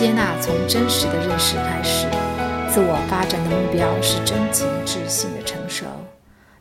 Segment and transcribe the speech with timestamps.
[0.00, 2.08] 接纳从真实的认识开始，
[2.72, 5.84] 自我发展的目标是真情智性的成熟。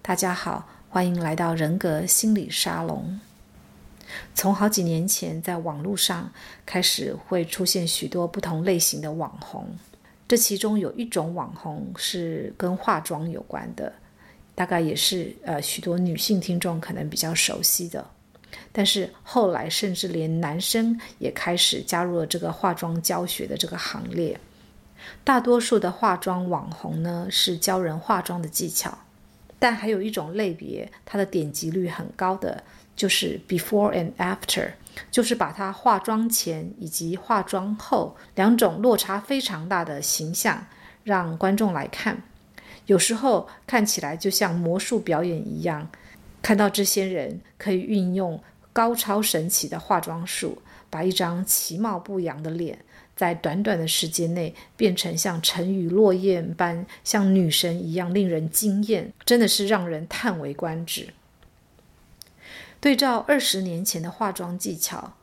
[0.01, 3.17] 大家好，欢迎来到人格心理沙龙。
[4.35, 6.29] 从好几年前，在网络上
[6.65, 9.65] 开始会出现许多不同类型的网红，
[10.27, 13.93] 这其中有一种网红是跟化妆有关的，
[14.53, 18.05] 大概也是呃许多女性听众可能比较熟悉的。
[18.71, 24.39] 但是后来，甚至连男生也开始加入了这个化妆教学的这个行列。
[25.23, 28.97] 大多数的化妆网红呢，是教人化妆的技巧，
[29.57, 32.63] 但还有一种类别，它的点击率很高的，
[32.95, 34.71] 就是 before and after，
[35.09, 40.65] 就是把它化妆前以及化妆后两种落差非常大的形象
[41.03, 42.21] 让观众来看。
[42.85, 45.89] 有时候看起来就像魔术表演一样，
[46.41, 48.41] 看到这些人可以运用。
[48.71, 52.79] 高超神奇的化妆术，把一张其貌不扬的脸，
[53.13, 61.09] 在短短的时间内变成像沉鱼落雁般，像女神一样令人惊艳，真的是让人叹为观止。
[62.79, 65.13] 对照二十年前的化妆技巧，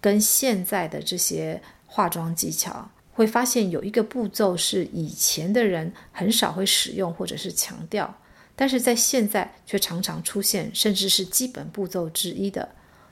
[0.00, 8.12] 跟现在的这些化妆技巧，会发现有一个步骤是以前的人很少会使用或者是强调，
[8.56, 12.68] 但是在现在却常常出现，甚至是基本步骤之一的。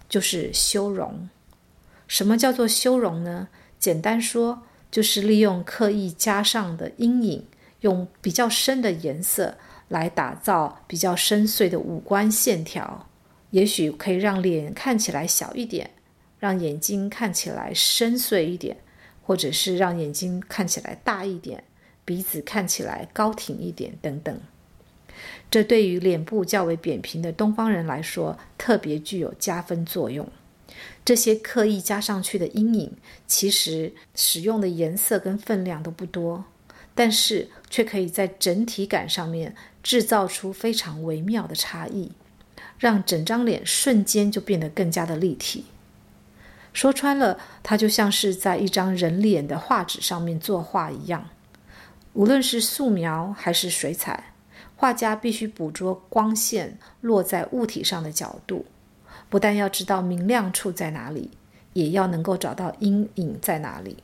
[0.08, 1.30] 就是修容。
[2.06, 3.48] 什么叫做修容呢？
[3.78, 7.46] 简单说，就是利用刻意加上的阴影，
[7.80, 9.56] 用比较深的颜色
[9.88, 13.08] 来打造比较深邃的五官线条。
[13.52, 15.92] 也许可以让脸看起来小一点，
[16.38, 18.76] 让眼睛看起来深邃一点，
[19.22, 21.64] 或者是让眼睛看起来大一点，
[22.04, 24.38] 鼻子看起来高挺一点，等等。
[25.50, 30.28] 这对于脸部较为扁平的东方人来说，特别具有加分作用。
[31.04, 32.96] 这些刻意加上去的阴影，
[33.27, 36.44] 其实使用的颜色跟分量都不多，
[36.94, 42.12] 但是却可以在整体感上面制造出非常微妙的差异，
[42.78, 45.66] 让整张脸瞬间就变得更加的立体。
[46.72, 51.28] 说穿了，它就像是在一张人脸的画纸上面作画一样，
[52.14, 54.31] 无论是素描还是水彩。
[54.82, 58.66] 画家必须捕捉光线落在物体上的角度，
[59.31, 61.31] 不但要知道明亮处在哪里，
[61.72, 63.98] 也要能够找到阴影在哪里。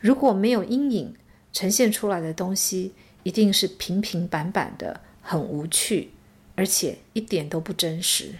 [0.00, 1.14] 如果没有阴影，
[1.52, 6.10] 呈现出来的东西一定是平平板板的，很无趣，
[6.56, 8.34] 而且一点都不真实。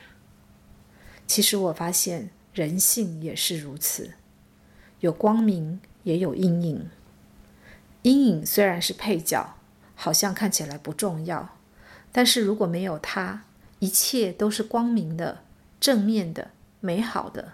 [1.29, 4.15] 其实我发现人性也是如此，
[4.99, 6.91] 有光明，也有阴影。
[8.03, 9.55] 阴影虽然是配角。
[9.95, 11.57] 好像看起来不重要，
[12.13, 13.45] 但是如果没有它，
[13.79, 15.43] 一切都是光明的、
[15.81, 16.51] 正面的、
[16.81, 17.53] 美好的，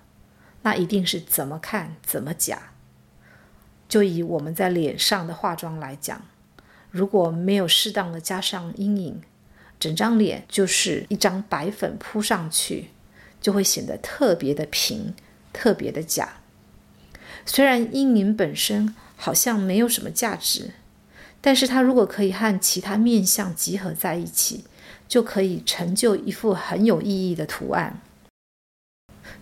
[0.63, 2.73] 那一定是怎么看怎么假。
[3.89, 6.23] 就以我们在脸上的化妆来讲，
[6.91, 9.23] 如果没有适当的加上阴影，
[9.79, 12.91] 整张脸就是一张白粉扑上去，
[13.41, 15.15] 就会显得特别的平、
[15.53, 16.35] 特别的假。
[17.45, 20.73] 虽然阴影本身好像没有什么价值。
[21.41, 24.65] 但是它如果可以和其他面相集合在一起，
[25.09, 28.01] 就可以成就一幅很有意义的图案。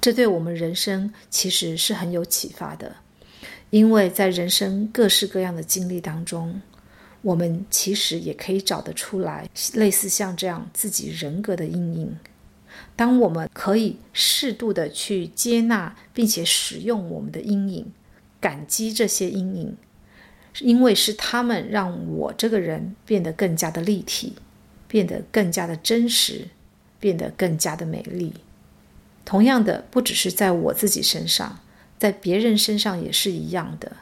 [0.01, 2.97] 这对我们人生其实是很有启发的，
[3.71, 6.63] 因为在人生各式各样的经历当中，
[7.23, 12.17] 我们其实也可以找得出来类似像这样自己人格的阴影。
[12.95, 17.93] 当我们可以适度的去接纳并且使用我们的阴影，
[18.41, 19.77] 感激这些阴影。
[20.61, 24.35] 因为是他们让我这个人变得更加的立体，
[24.87, 26.49] 变得更加的真实，
[26.99, 28.33] 变得更加的美丽。
[29.25, 31.61] 同样的，不只是在我自己身上，
[31.99, 33.99] 在别人身上也是一样的。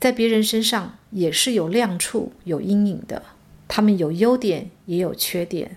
[0.00, 3.22] 在别人身上也是有亮处、有阴影的。
[3.66, 5.76] 他们有优点，也有缺点。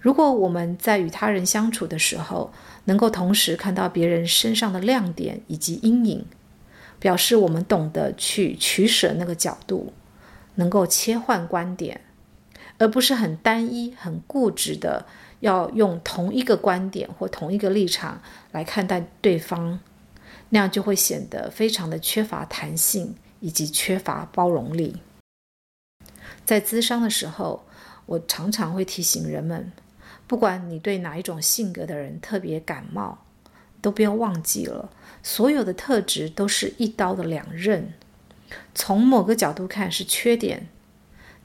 [0.00, 2.52] 如果我们在与他人相处的时候，
[2.84, 6.24] 能够同时看到别人身上的亮点以及阴影。
[6.98, 9.92] 表示我们懂得去取舍那个角度，
[10.56, 12.00] 能够切换观点，
[12.78, 15.06] 而不是很单一、很固执的
[15.40, 19.78] 要用同一个观点或同一个立场来看待对方，
[20.48, 24.96] 那样就会显得非常的缺乏弹性以及缺乏包容力。
[26.44, 27.64] 在咨商的时候，
[28.06, 29.70] 我常常会提醒人们，
[30.26, 33.18] 不管你对哪一种性格的人特别感冒，
[33.80, 34.90] 都不要忘记了。
[35.22, 37.92] 所有的特质都是一刀的两刃，
[38.74, 40.68] 从某个角度看是缺点，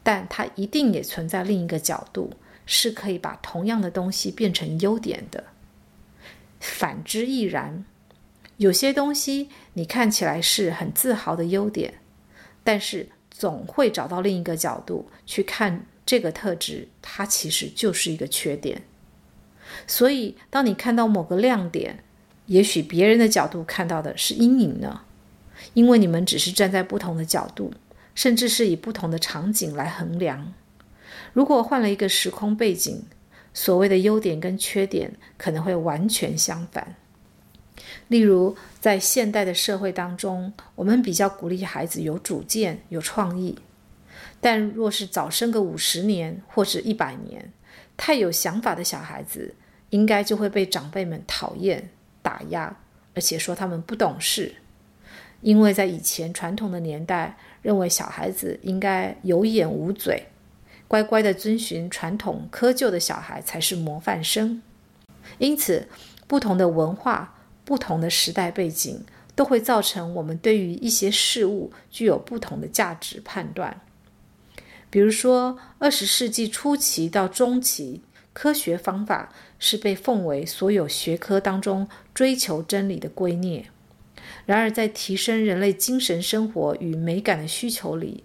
[0.04, 2.34] 但它一定也存在另一个角度，
[2.66, 5.46] 是可以把同样的东西变成优点的。
[6.60, 7.84] 反之亦然，
[8.58, 11.96] 有些东西你看起来是很自豪的优点，
[12.64, 18.84] 但是总会找到另一个角度去看这个特质，它其实就是一个缺点。
[19.88, 22.04] 所以，当你看到某个亮点，
[22.48, 25.02] 也许别人的角度看到的是阴影呢，
[25.74, 27.74] 因为你们只是站在不同的角度，
[28.14, 30.54] 甚至是以不同的场景来衡量。
[31.32, 33.04] 如果换了一个时空背景，
[33.54, 36.96] 所谓的优点跟缺点可能会完全相反。
[38.08, 43.58] 例如，在现代的社会当中，我们比较鼓励孩子有主见、有创意，
[44.42, 47.52] 但若是早生个五十年或者一百年，
[47.96, 49.56] 太有想法的小孩子，
[49.90, 51.90] 应该就会被长辈们讨厌、
[52.24, 52.76] 打压，
[53.14, 54.56] 而且说他们不懂事。
[55.42, 60.26] 因为在以前传统的年代，认为小孩子应该有眼无嘴，
[60.88, 64.62] 乖乖地遵循传统窠臼的小孩才是模范生。
[65.38, 65.88] 因此，
[66.28, 67.36] 不同的文化、
[67.66, 69.04] 不同的时代背景，
[69.36, 73.82] 都会造成我们对于一些事物具有不同的价值判断。
[74.90, 78.02] 比如说，二十世纪初期到中期，
[78.34, 83.66] 科学方法是被奉为所有学科当中追求真理的圭臬。
[84.46, 88.24] 然而，在提升人类精神生活与美感的需求里，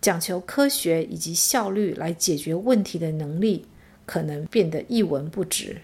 [0.00, 3.66] 讲求科学以及效率来解决问题的能力，
[4.04, 5.82] 可能变得一文不值。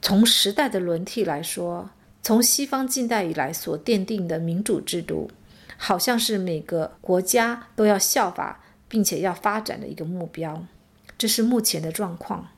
[0.00, 1.90] 从时代的轮替来说，
[2.22, 5.30] 从西方近代以来所奠定的民主制度，
[5.76, 10.64] 好像是每个国家都要效法并且要发展的一个目标，
[11.18, 12.48] 这是目前的状况。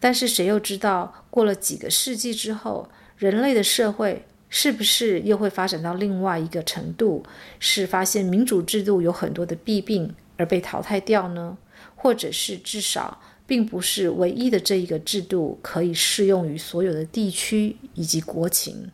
[0.00, 7.24] 但是，谁又知道过了几个世纪之后，人类的社会，是不是又会发展到另外一个程度？
[7.58, 11.58] 是发现民主制度有很多的弊病而被淘汰掉呢？
[11.94, 18.90] 或者是至少并不是唯一的这一个制度可以适用于所有的地区以及国情？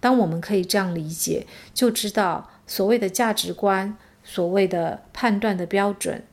[0.00, 6.24] 当我们可以这样理解，就知道所谓的价值观、所谓的判断的标准，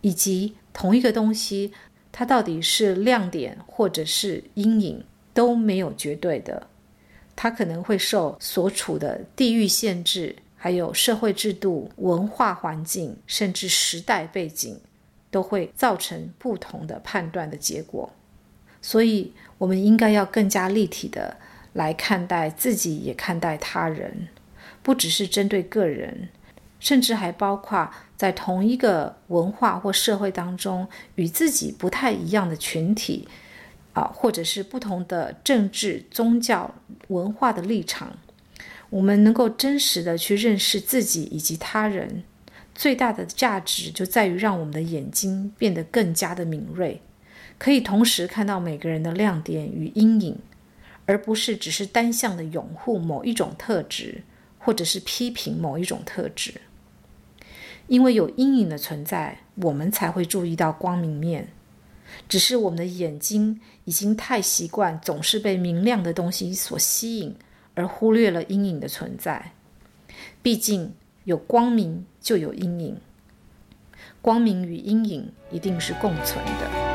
[0.00, 1.72] 以及同一个东西，
[2.12, 6.68] 它到底是亮点或者是阴影，都没有绝对的。
[7.34, 14.78] 它可能会受所处的地域限制，还有社会制度、文化环境，甚至时代背景，
[15.30, 18.12] 都会造成不同的判断的结果。
[18.82, 21.38] 所以，我们应该要更加立体的
[21.72, 24.28] 来看待自己，也看待他人，
[24.82, 26.28] 不只是针对个人，
[26.82, 33.28] 甚至还包括在同一个文化或社会当中与自己不太一样的群体。
[33.94, 36.74] 啊，或者是不同的政治、宗教、
[37.08, 38.16] 文化的立场，
[38.88, 42.24] 我们能够真实的去认识自己以及他人，
[42.74, 47.02] 最大的价值就在于让我们的眼睛变得更加的敏锐，
[47.58, 50.38] 可以同时看到每个人的亮点与阴影，
[51.04, 54.22] 而不是只是单向的拥护某一种特质，
[54.58, 56.54] 或者是批评某一种特质。
[57.88, 61.48] 因为有阴影的存在，我们才会注意到光明面。
[62.28, 67.34] 只是我们的眼睛已经太习惯总是被明亮的东西所吸引，
[67.74, 69.52] 而忽略了阴影的存在。
[70.42, 70.92] 毕竟
[71.24, 72.98] 有光明就有阴影，
[74.20, 76.91] 光明与阴影一定是共存的。